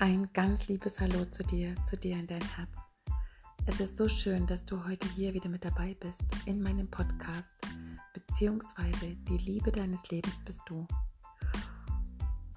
Ein 0.00 0.28
ganz 0.32 0.68
liebes 0.68 1.00
Hallo 1.00 1.24
zu 1.24 1.42
dir, 1.42 1.74
zu 1.84 1.96
dir 1.96 2.16
in 2.16 2.28
dein 2.28 2.44
Herz. 2.54 2.70
Es 3.66 3.80
ist 3.80 3.96
so 3.96 4.08
schön, 4.08 4.46
dass 4.46 4.64
du 4.64 4.84
heute 4.86 5.08
hier 5.08 5.34
wieder 5.34 5.48
mit 5.48 5.64
dabei 5.64 5.96
bist 5.98 6.24
in 6.46 6.62
meinem 6.62 6.88
Podcast, 6.88 7.52
beziehungsweise 8.14 9.16
die 9.28 9.38
Liebe 9.38 9.72
deines 9.72 10.08
Lebens 10.08 10.40
bist 10.44 10.62
du. 10.66 10.86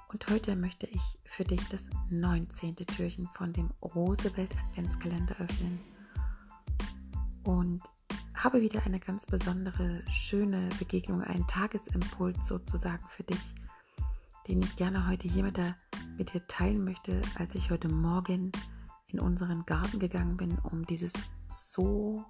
Und 0.10 0.30
heute 0.30 0.56
möchte 0.56 0.86
ich 0.86 1.02
für 1.24 1.44
dich 1.44 1.68
das 1.70 1.88
19. 2.12 2.76
Türchen 2.76 3.28
von 3.30 3.52
dem 3.52 3.72
Rosewelt 3.82 4.52
Adventskalender 4.70 5.36
öffnen. 5.40 5.80
Und 7.44 7.82
habe 8.36 8.62
wieder 8.62 8.84
eine 8.86 9.00
ganz 9.00 9.26
besondere, 9.26 10.04
schöne 10.12 10.70
Begegnung, 10.78 11.24
einen 11.24 11.48
Tagesimpuls 11.48 12.48
sozusagen 12.48 13.08
für 13.10 13.24
dich, 13.24 13.56
den 14.48 14.62
ich 14.62 14.76
gerne 14.76 15.08
heute 15.08 15.28
hier 15.28 15.42
mit, 15.42 15.58
der, 15.58 15.76
mit 16.22 16.36
dir 16.36 16.46
teilen 16.46 16.84
möchte, 16.84 17.20
als 17.40 17.56
ich 17.56 17.72
heute 17.72 17.88
Morgen 17.88 18.52
in 19.08 19.20
unseren 19.20 19.66
Garten 19.66 19.98
gegangen 19.98 20.38
bin, 20.38 20.56
um 20.60 20.86
dieses 20.86 21.14
so 21.50 22.24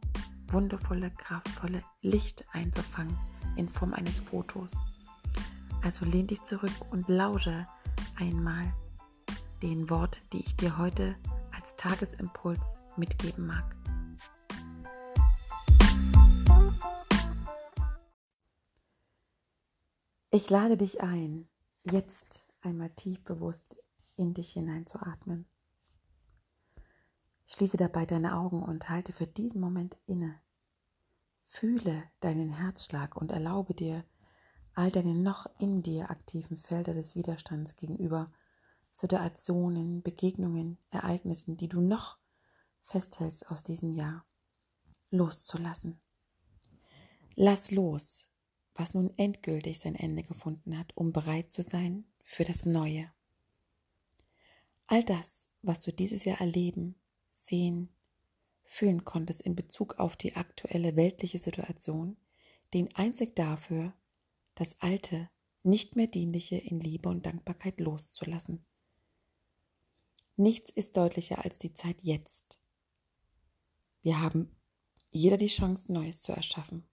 wundervolle, 0.48 1.12
kraftvolle 1.12 1.84
Licht 2.02 2.46
einzufangen 2.54 3.18
in 3.58 3.68
Form 3.68 3.94
eines 3.94 4.22
Fotos. 4.22 4.72
Also 5.84 6.06
lehn 6.06 6.26
dich 6.26 6.42
zurück 6.44 6.72
und 6.92 7.10
lausche 7.10 7.68
einmal 8.18 8.74
den 9.62 9.90
Worten, 9.90 10.22
die 10.32 10.40
ich 10.40 10.56
dir 10.56 10.78
heute 10.78 11.18
als 11.54 11.76
Tagesimpuls 11.76 12.80
mitgeben 12.96 13.46
mag. 13.46 13.76
Ich 20.30 20.50
lade 20.50 20.78
dich 20.78 21.02
ein, 21.02 21.50
jetzt 21.84 22.46
einmal 22.62 22.90
tief 22.92 23.22
bewusst 23.24 23.81
in 24.22 24.34
dich 24.34 24.54
hineinzuatmen. 24.54 25.46
Schließe 27.48 27.76
dabei 27.76 28.06
deine 28.06 28.38
Augen 28.38 28.64
und 28.64 28.90
halte 28.90 29.12
für 29.12 29.28
diesen 29.28 29.60
Moment 29.60 29.98
inne. 30.06 30.40
Fühle 31.42 32.04
deinen 32.22 32.50
Herzschlag 32.50 33.18
und 33.18 33.32
erlaube 33.32 33.74
dir, 33.74 34.06
all 34.74 34.90
deine 34.90 35.16
noch 35.16 35.48
in 35.60 35.82
dir 35.82 36.10
aktiven 36.10 36.58
Felder 36.58 36.94
des 36.94 37.16
Widerstands 37.16 37.76
gegenüber 37.76 38.32
Situationen, 38.94 40.02
Begegnungen, 40.02 40.78
Ereignissen, 40.92 41.58
die 41.58 41.68
du 41.68 41.82
noch 41.82 42.18
festhältst 42.84 43.50
aus 43.50 43.64
diesem 43.64 43.96
Jahr, 43.96 44.26
loszulassen. 45.10 46.00
Lass 47.36 47.72
los, 47.72 48.28
was 48.76 48.94
nun 48.94 49.12
endgültig 49.18 49.80
sein 49.80 49.96
Ende 49.96 50.24
gefunden 50.24 50.78
hat, 50.78 50.96
um 50.96 51.12
bereit 51.12 51.52
zu 51.52 51.62
sein 51.62 52.06
für 52.24 52.44
das 52.44 52.66
Neue. 52.66 53.12
All 54.92 55.04
das, 55.06 55.48
was 55.62 55.80
du 55.80 55.94
dieses 55.94 56.26
Jahr 56.26 56.42
erleben, 56.42 56.96
sehen, 57.32 57.90
fühlen 58.66 59.06
konntest 59.06 59.40
in 59.42 59.56
Bezug 59.56 60.00
auf 60.00 60.18
die 60.18 60.36
aktuelle 60.36 60.98
weltliche 60.98 61.40
Situation, 61.40 62.18
dient 62.74 62.98
einzig 62.98 63.36
dafür, 63.36 63.94
das 64.56 64.82
Alte, 64.82 65.30
nicht 65.64 65.96
mehr 65.96 66.08
Dienliche 66.08 66.58
in 66.58 66.82
Liebe 66.82 67.08
und 67.08 67.26
Dankbarkeit 67.26 67.80
loszulassen. 67.80 68.66
Nichts 70.36 70.72
ist 70.72 70.98
deutlicher 70.98 71.46
als 71.46 71.58
die 71.58 71.74
Zeit 71.74 72.02
jetzt. 72.02 72.60
Wir 74.02 74.20
haben 74.20 74.54
jeder 75.12 75.38
die 75.38 75.48
Chance, 75.48 75.90
Neues 75.92 76.22
zu 76.22 76.34
erschaffen 76.34 76.86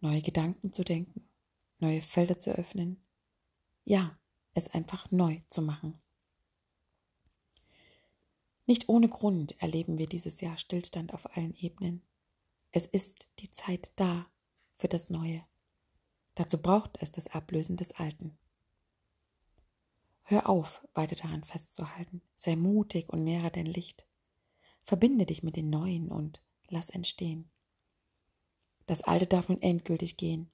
neue 0.00 0.22
Gedanken 0.22 0.72
zu 0.72 0.84
denken, 0.84 1.28
neue 1.78 2.00
Felder 2.00 2.38
zu 2.38 2.50
öffnen. 2.50 3.02
Ja, 3.84 4.18
es 4.54 4.68
einfach 4.68 5.10
neu 5.10 5.40
zu 5.48 5.62
machen. 5.62 5.98
Nicht 8.68 8.90
ohne 8.90 9.08
Grund 9.08 9.58
erleben 9.62 9.96
wir 9.96 10.06
dieses 10.06 10.42
Jahr 10.42 10.58
Stillstand 10.58 11.14
auf 11.14 11.34
allen 11.34 11.54
Ebenen. 11.54 12.02
Es 12.70 12.84
ist 12.84 13.26
die 13.38 13.50
Zeit 13.50 13.92
da 13.96 14.26
für 14.74 14.88
das 14.88 15.08
Neue. 15.08 15.42
Dazu 16.34 16.60
braucht 16.60 16.98
es 17.00 17.10
das 17.10 17.28
Ablösen 17.28 17.78
des 17.78 17.92
Alten. 17.92 18.36
Hör 20.22 20.50
auf, 20.50 20.86
weiter 20.92 21.16
daran 21.16 21.44
festzuhalten. 21.44 22.20
Sei 22.36 22.56
mutig 22.56 23.08
und 23.08 23.24
nähere 23.24 23.50
dein 23.50 23.64
Licht. 23.64 24.06
Verbinde 24.82 25.24
dich 25.24 25.42
mit 25.42 25.56
den 25.56 25.70
Neuen 25.70 26.10
und 26.10 26.42
lass 26.68 26.90
entstehen. 26.90 27.50
Das 28.84 29.00
Alte 29.00 29.26
darf 29.26 29.48
nun 29.48 29.62
endgültig 29.62 30.18
gehen. 30.18 30.50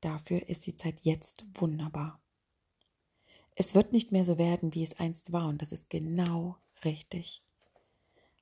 Dafür 0.00 0.48
ist 0.48 0.64
die 0.68 0.76
Zeit 0.76 1.00
jetzt 1.02 1.44
wunderbar. 1.54 2.22
Es 3.56 3.74
wird 3.74 3.92
nicht 3.92 4.12
mehr 4.12 4.24
so 4.24 4.38
werden, 4.38 4.74
wie 4.74 4.84
es 4.84 5.00
einst 5.00 5.32
war, 5.32 5.48
und 5.48 5.60
das 5.60 5.72
ist 5.72 5.90
genau 5.90 6.56
richtig. 6.84 7.42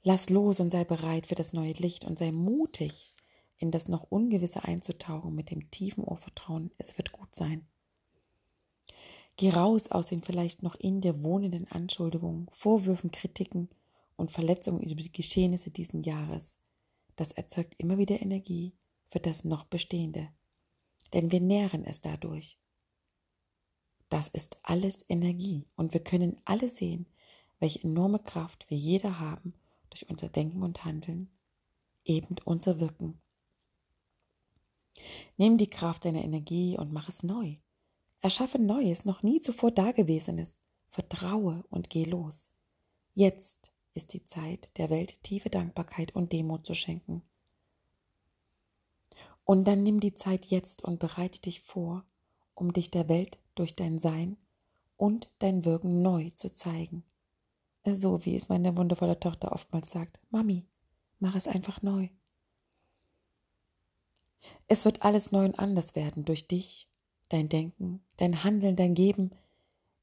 Lass 0.08 0.30
los 0.30 0.60
und 0.60 0.70
sei 0.70 0.84
bereit 0.84 1.26
für 1.26 1.34
das 1.34 1.52
neue 1.52 1.72
Licht 1.72 2.04
und 2.04 2.16
sei 2.16 2.30
mutig, 2.30 3.12
in 3.58 3.72
das 3.72 3.88
noch 3.88 4.04
Ungewisse 4.08 4.62
einzutauchen 4.62 5.34
mit 5.34 5.50
dem 5.50 5.68
tiefen 5.72 6.04
Urvertrauen, 6.04 6.70
es 6.78 6.96
wird 6.96 7.10
gut 7.10 7.34
sein. 7.34 7.66
Geh 9.36 9.50
raus 9.50 9.90
aus 9.90 10.06
den 10.06 10.22
vielleicht 10.22 10.62
noch 10.62 10.76
in 10.76 11.00
dir 11.00 11.24
wohnenden 11.24 11.66
Anschuldigungen, 11.72 12.46
Vorwürfen, 12.52 13.10
Kritiken 13.10 13.68
und 14.14 14.30
Verletzungen 14.30 14.80
über 14.80 15.02
die 15.02 15.10
Geschehnisse 15.10 15.72
diesen 15.72 16.04
Jahres. 16.04 16.56
Das 17.16 17.32
erzeugt 17.32 17.74
immer 17.78 17.98
wieder 17.98 18.22
Energie 18.22 18.74
für 19.08 19.18
das 19.18 19.42
noch 19.42 19.64
Bestehende, 19.64 20.28
denn 21.14 21.32
wir 21.32 21.40
nähren 21.40 21.84
es 21.84 22.00
dadurch. 22.00 22.60
Das 24.08 24.28
ist 24.28 24.58
alles 24.62 25.04
Energie 25.08 25.64
und 25.74 25.94
wir 25.94 26.00
können 26.04 26.36
alle 26.44 26.68
sehen, 26.68 27.08
welche 27.58 27.82
enorme 27.82 28.20
Kraft 28.20 28.70
wir 28.70 28.78
jeder 28.78 29.18
haben 29.18 29.52
durch 29.96 30.10
unser 30.10 30.28
Denken 30.28 30.62
und 30.62 30.84
Handeln, 30.84 31.30
eben 32.04 32.36
unser 32.44 32.80
Wirken. 32.80 33.18
Nimm 35.38 35.56
die 35.56 35.68
Kraft 35.68 36.04
deiner 36.04 36.22
Energie 36.22 36.76
und 36.76 36.92
mach 36.92 37.08
es 37.08 37.22
neu. 37.22 37.56
Erschaffe 38.20 38.58
Neues, 38.58 39.04
noch 39.04 39.22
nie 39.22 39.40
zuvor 39.40 39.70
Dagewesenes. 39.70 40.58
Vertraue 40.88 41.64
und 41.70 41.90
geh 41.90 42.04
los. 42.04 42.50
Jetzt 43.14 43.72
ist 43.94 44.12
die 44.12 44.24
Zeit, 44.24 44.70
der 44.76 44.90
Welt 44.90 45.22
tiefe 45.22 45.48
Dankbarkeit 45.48 46.14
und 46.14 46.32
Demut 46.32 46.66
zu 46.66 46.74
schenken. 46.74 47.22
Und 49.44 49.64
dann 49.64 49.82
nimm 49.82 50.00
die 50.00 50.14
Zeit 50.14 50.46
jetzt 50.46 50.84
und 50.84 50.98
bereite 50.98 51.40
dich 51.40 51.60
vor, 51.62 52.04
um 52.54 52.72
dich 52.72 52.90
der 52.90 53.08
Welt 53.08 53.38
durch 53.54 53.74
dein 53.74 53.98
Sein 53.98 54.36
und 54.96 55.32
dein 55.38 55.64
Wirken 55.64 56.02
neu 56.02 56.30
zu 56.30 56.52
zeigen. 56.52 57.04
So 57.88 58.24
wie 58.24 58.34
es 58.34 58.48
meine 58.48 58.76
wundervolle 58.76 59.20
Tochter 59.20 59.52
oftmals 59.52 59.90
sagt, 59.90 60.18
Mami, 60.30 60.66
mach 61.20 61.36
es 61.36 61.46
einfach 61.46 61.82
neu. 61.82 62.08
Es 64.66 64.84
wird 64.84 65.02
alles 65.02 65.30
neu 65.30 65.44
und 65.44 65.58
anders 65.58 65.94
werden 65.94 66.24
durch 66.24 66.48
dich, 66.48 66.88
dein 67.28 67.48
Denken, 67.48 68.02
dein 68.16 68.42
Handeln, 68.42 68.74
dein 68.74 68.94
Geben, 68.94 69.30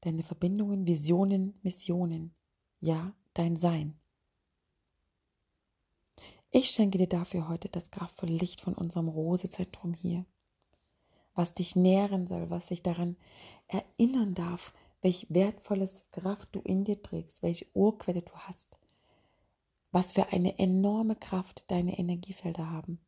deine 0.00 0.22
Verbindungen, 0.22 0.86
Visionen, 0.86 1.58
Missionen, 1.62 2.34
ja, 2.80 3.14
dein 3.34 3.56
Sein. 3.56 3.98
Ich 6.50 6.70
schenke 6.70 6.98
dir 6.98 7.08
dafür 7.08 7.48
heute 7.48 7.68
das 7.68 7.90
kraftvolle 7.90 8.32
Licht 8.32 8.60
von 8.60 8.74
unserem 8.74 9.08
Rosezentrum 9.08 9.92
hier, 9.92 10.24
was 11.34 11.52
dich 11.52 11.76
nähren 11.76 12.26
soll, 12.26 12.48
was 12.48 12.66
dich 12.66 12.82
daran 12.82 13.16
erinnern 13.66 14.34
darf, 14.34 14.72
welch 15.04 15.26
wertvolles 15.28 16.02
Kraft 16.12 16.48
du 16.52 16.60
in 16.60 16.84
dir 16.84 17.00
trägst, 17.02 17.42
welche 17.42 17.66
Urquelle 17.74 18.22
du 18.22 18.32
hast, 18.32 18.78
was 19.92 20.12
für 20.12 20.32
eine 20.32 20.58
enorme 20.58 21.14
Kraft 21.14 21.70
deine 21.70 21.98
Energiefelder 21.98 22.70
haben. 22.70 22.98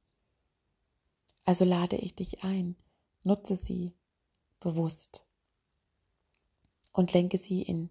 Also 1.46 1.64
lade 1.64 1.96
ich 1.96 2.14
dich 2.14 2.44
ein, 2.44 2.76
nutze 3.24 3.56
sie 3.56 3.94
bewusst 4.60 5.26
und 6.92 7.14
lenke 7.14 7.38
sie 7.38 7.62
in 7.62 7.88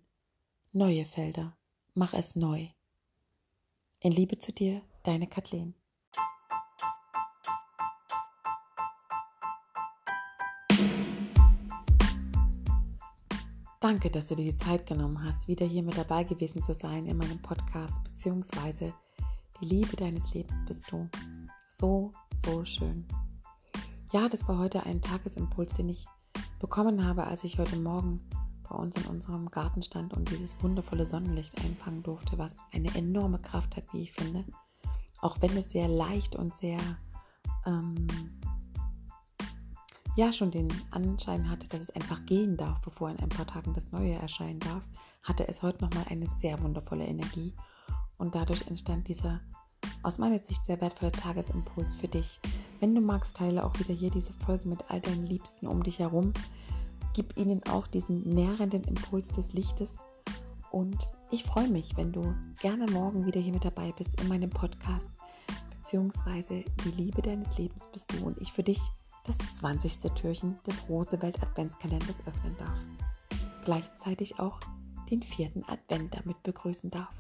neue 0.72 1.06
Felder. 1.06 1.58
Mach 1.96 2.14
es 2.14 2.36
neu. 2.36 2.68
In 4.02 4.12
Liebe 4.12 4.38
zu 4.38 4.54
dir, 4.54 4.84
deine 5.02 5.26
Kathleen. 5.26 5.74
Danke, 13.88 14.10
dass 14.10 14.30
du 14.30 14.36
dir 14.36 14.46
die 14.46 14.56
Zeit 14.56 14.88
genommen 14.88 15.24
hast, 15.24 15.48
wieder 15.48 15.64
hier 15.64 15.84
mit 15.84 15.96
dabei 15.96 16.24
gewesen 16.24 16.64
zu 16.64 16.74
sein 16.74 17.06
in 17.06 17.18
meinem 17.18 17.40
Podcast, 17.40 18.04
beziehungsweise 18.04 18.96
die 19.62 19.66
Liebe 19.66 19.96
deines 19.96 20.34
Lebens 20.34 20.60
bist 20.66 20.92
du. 20.92 21.08
So, 21.70 22.12
so 22.34 22.66
schön. 22.66 23.06
Ja, 24.12 24.28
das 24.28 24.48
war 24.48 24.58
heute 24.58 24.84
ein 24.88 25.02
Tagesimpuls, 25.02 25.76
den 25.76 25.90
ich 25.90 26.04
bekommen 26.60 27.06
habe, 27.06 27.28
als 27.28 27.44
ich 27.44 27.60
heute 27.60 27.78
Morgen 27.78 28.20
bei 28.68 28.76
uns 28.76 28.96
in 28.98 29.06
unserem 29.06 29.52
Garten 29.52 29.84
stand 29.84 30.16
und 30.16 30.32
dieses 30.32 30.56
wundervolle 30.64 31.06
Sonnenlicht 31.06 31.56
einfangen 31.64 32.02
durfte, 32.02 32.40
was 32.40 32.64
eine 32.74 32.94
enorme 32.96 33.38
Kraft 33.38 33.78
hat, 33.78 33.94
wie 33.94 34.02
ich 34.02 34.14
finde 34.14 34.46
auch 35.26 35.38
wenn 35.42 35.58
es 35.58 35.72
sehr 35.72 35.88
leicht 35.88 36.36
und 36.36 36.56
sehr, 36.56 36.78
ähm, 37.66 38.08
ja 40.16 40.32
schon 40.32 40.52
den 40.52 40.70
Anschein 40.92 41.50
hatte, 41.50 41.68
dass 41.68 41.82
es 41.82 41.90
einfach 41.90 42.26
gehen 42.26 42.58
darf, 42.58 42.82
bevor 42.82 43.10
in 43.10 43.20
ein 43.20 43.30
paar 43.30 43.48
Tagen 43.48 43.74
das 43.74 43.92
Neue 43.92 44.14
erscheinen 44.14 44.60
darf, 44.60 44.88
hatte 45.24 45.48
es 45.48 45.62
heute 45.62 45.84
nochmal 45.84 46.06
eine 46.10 46.28
sehr 46.28 46.62
wundervolle 46.62 47.06
Energie. 47.06 47.54
Und 48.18 48.34
dadurch 48.34 48.66
entstand 48.68 49.08
dieser 49.08 49.42
aus 50.04 50.18
meiner 50.18 50.40
Sicht 50.40 50.64
sehr 50.66 50.80
wertvolle 50.82 51.12
Tagesimpuls 51.12 51.96
für 51.96 52.08
dich. 52.08 52.40
Wenn 52.80 52.96
du 52.96 53.02
magst, 53.02 53.38
teile 53.38 53.66
auch 53.66 53.78
wieder 53.80 53.94
hier 53.94 54.12
diese 54.12 54.34
Folge 54.34 54.68
mit 54.68 54.90
all 54.90 55.02
deinen 55.02 55.26
Liebsten 55.26 55.68
um 55.68 55.84
dich 55.84 56.00
herum. 56.00 56.34
Gib 57.14 57.38
ihnen 57.38 57.62
auch 57.70 57.88
diesen 57.88 58.22
nährenden 58.22 58.84
Impuls 58.84 59.30
des 59.30 59.54
Lichtes. 59.54 59.94
Und 60.72 61.14
ich 61.32 61.44
freue 61.44 61.70
mich, 61.70 61.98
wenn 61.98 62.12
du 62.12 62.36
gerne 62.60 62.90
morgen 62.92 63.26
wieder 63.26 63.40
hier 63.40 63.54
mit 63.54 63.66
dabei 63.66 63.94
bist 63.94 64.20
in 64.22 64.28
meinem 64.28 64.50
Podcast, 64.50 65.08
beziehungsweise 65.78 66.64
die 66.84 66.92
Liebe 66.92 67.22
deines 67.22 67.58
Lebens 67.58 67.88
bist 67.92 68.12
du 68.14 68.26
und 68.26 68.40
ich 68.42 68.52
für 68.52 68.64
dich 68.64 68.82
das 69.26 69.38
20. 69.38 70.14
Türchen 70.14 70.60
des 70.66 70.88
Rosewelt 70.90 71.42
Adventskalenders 71.42 72.26
öffnen 72.28 72.56
darf. 72.58 72.80
Gleichzeitig 73.64 74.40
auch 74.40 74.60
den 75.10 75.22
vierten 75.22 75.64
Advent 75.66 76.16
damit 76.16 76.42
begrüßen 76.44 76.90
darf. 76.90 77.14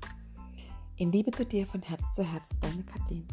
In 0.98 1.12
Liebe 1.12 1.32
zu 1.32 1.46
dir 1.46 1.66
von 1.66 1.82
Herz 1.82 2.02
zu 2.14 2.24
Herz, 2.24 2.60
deine 2.60 2.84
Kathleen. 2.84 3.28